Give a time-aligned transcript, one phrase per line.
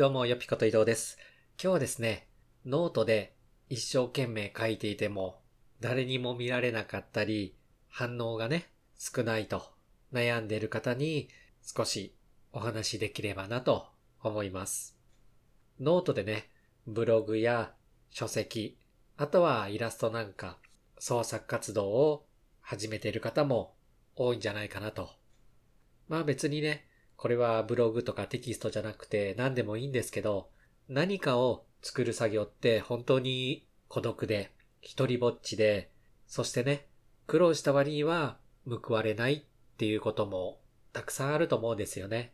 [0.00, 1.18] どうも、よぴこと伊藤です。
[1.62, 2.26] 今日はですね、
[2.64, 3.34] ノートで
[3.68, 5.42] 一生懸命書いていても、
[5.78, 7.54] 誰にも見られなかったり、
[7.86, 9.62] 反応がね、少ないと
[10.10, 11.28] 悩んでいる方に
[11.60, 12.14] 少し
[12.50, 13.88] お話しできればなと
[14.22, 14.96] 思います。
[15.78, 16.48] ノートでね、
[16.86, 17.74] ブログや
[18.08, 18.78] 書籍、
[19.18, 20.56] あとはイラストなんか
[20.98, 22.26] 創作活動を
[22.62, 23.74] 始めている方も
[24.16, 25.10] 多いんじゃないかなと。
[26.08, 26.86] まあ別にね、
[27.20, 30.48] これはブログとかテキストじゃなくて何でもいいんですけど、
[30.88, 35.90] 何かを作る作業って本当に孤独で、一人ぼっちで、
[36.26, 36.86] そしてね、
[37.26, 39.42] 苦労した割には報われないっ
[39.76, 40.60] ていうことも
[40.94, 42.32] たくさんあると思うんですよね。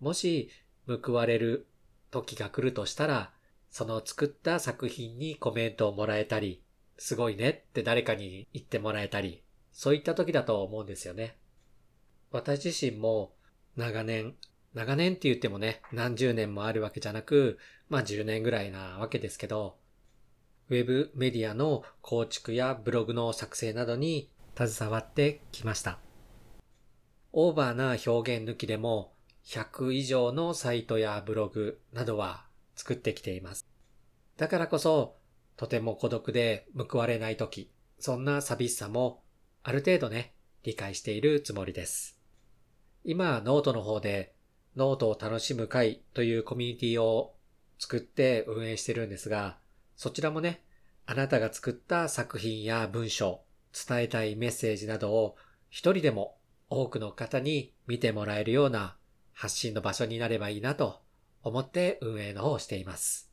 [0.00, 0.50] もし
[0.88, 1.68] 報われる
[2.10, 3.30] 時が来るとしたら、
[3.70, 6.64] その作った作品にコメントをもらえたり、
[6.98, 11.36] すごいねって誰かに言ってもらえたり、そういった時だと思うんですよね。
[12.32, 13.36] 私自身も
[13.76, 14.34] 長年、
[14.74, 19.76] 長年って言ってもね、何十年もあるわけじゃなく、まあ10年ぐらいなわけですけど、
[20.70, 25.98] ウェブメディアの構築やブログの作成などに携わってきました。
[27.32, 29.12] オーバーな表現抜きでも
[29.44, 33.66] 100以上のサイトやブログなどは作ってきています。
[34.36, 35.16] だからこそ、
[35.56, 39.22] とても孤独で報われない時、そんな寂しさも
[39.62, 42.18] ある程度ね、理解しているつもりです。
[43.06, 44.32] 今、ノートの方で、
[44.76, 47.34] ノートを楽しむ会というコミュニティを
[47.78, 49.58] 作って運営してるんですが、
[49.94, 50.62] そちらもね、
[51.04, 55.36] あなたが作った作品や文章、伝えたいメッセージなどを
[55.68, 56.38] 一人でも
[56.70, 58.96] 多くの方に見てもらえるような
[59.34, 61.02] 発信の場所になればいいなと
[61.42, 63.30] 思って運営の方をしています。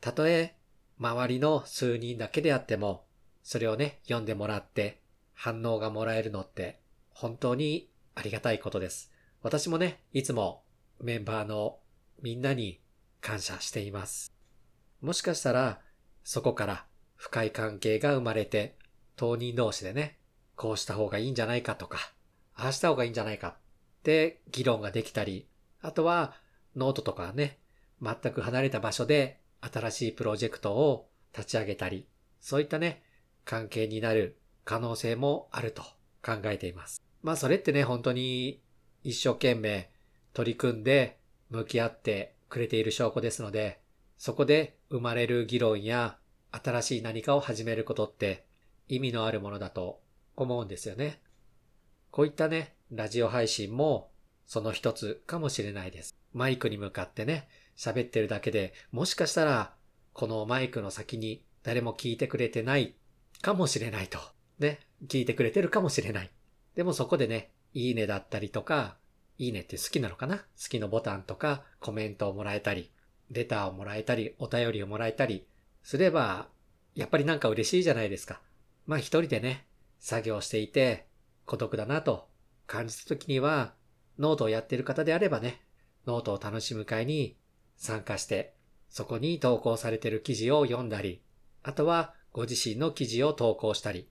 [0.00, 0.54] たとえ
[1.00, 3.04] 周りの数人だけであっても、
[3.42, 5.00] それをね、読んでもらって
[5.34, 6.78] 反応がもらえるのって
[7.10, 9.12] 本当にありがたいことです。
[9.42, 10.64] 私もね、いつも
[11.00, 11.78] メンバーの
[12.22, 12.80] みんなに
[13.20, 14.32] 感謝しています。
[15.02, 15.80] もしかしたら、
[16.24, 18.76] そこから深い関係が生まれて、
[19.16, 20.18] 当人同士でね、
[20.56, 21.98] こうした方がいいんじゃないかとか、
[22.54, 23.54] ああした方がいいんじゃないかっ
[24.02, 25.46] て議論ができたり、
[25.82, 26.34] あとは
[26.74, 27.58] ノートとかね、
[28.02, 32.08] 全く離れた場所で新しいプロジェクトを立ち上げたり、
[32.40, 33.02] そういったね、
[33.44, 35.82] 関係になる可能性もあると
[36.22, 37.05] 考えています。
[37.26, 38.62] まあそれってね、本当に
[39.02, 39.90] 一生懸命
[40.32, 41.18] 取り組んで
[41.50, 43.80] 向き合ってくれている証拠ですので、
[44.16, 46.18] そこで生まれる議論や
[46.52, 48.46] 新しい何かを始めることって
[48.86, 50.00] 意味のあるものだと
[50.36, 51.20] 思うんですよね。
[52.12, 54.12] こういったね、ラジオ配信も
[54.46, 56.14] その一つかもしれないです。
[56.32, 59.74] マイクに向かってね、喋ってるだけでもしかしたら
[60.12, 62.94] このマイクの先に誰も聞いてくれてない
[63.42, 64.20] かもしれないと。
[64.60, 66.30] ね、聞いてくれてるかもしれない。
[66.76, 68.96] でもそこでね、いいねだったりとか、
[69.38, 70.36] いいねって好きなのかな？
[70.36, 72.90] 好きのボタンとかコメントをもらえたり、
[73.30, 75.46] レターをもらえたり、お便りをもらえたり
[75.82, 76.48] すれば、
[76.94, 78.40] やっぱりなんか嬉しいじゃないですか。
[78.86, 79.66] まあ一人でね、
[79.98, 81.06] 作業していて
[81.44, 82.28] 孤独だなと
[82.66, 83.74] 感じた時には、
[84.18, 85.60] ノートをやってる方であればね、
[86.06, 87.36] ノートを楽しむ会に
[87.76, 88.54] 参加して、
[88.88, 91.20] そこに投稿されてる記事を読んだり、
[91.62, 94.08] あとはご自身の記事を投稿したり、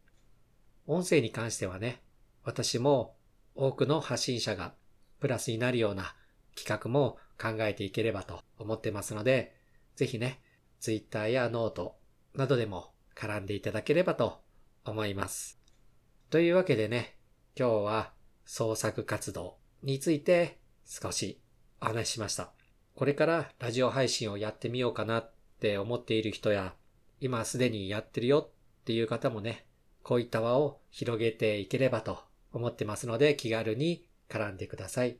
[0.87, 2.01] 音声に関してはね、
[2.45, 3.15] 私も
[3.55, 4.75] 多くの発信者が
[5.19, 6.15] プラスになるような
[6.55, 9.55] 企画も考えていければと思ってますので、
[9.95, 10.41] ぜひね、
[10.79, 11.95] Twitter やノート
[12.35, 14.41] などでも絡んでいただければと
[14.85, 15.59] 思います。
[16.29, 17.17] というわけでね、
[17.57, 18.13] 今日は
[18.45, 21.41] 創作活動について少し
[21.81, 22.51] お話ししました。
[22.93, 26.75] これからラジオ配信をやってみようかなって思っている人や、
[27.19, 29.65] 今すでにやってるよっていう方もね、
[30.03, 32.19] こういった輪を広げていければと
[32.57, 35.17] 思ってますので気軽に絡んでください。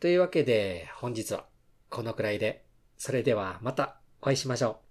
[0.00, 1.46] というわけで本日は
[1.90, 2.64] このくらいで、
[2.96, 4.89] それではまたお会いしましょう。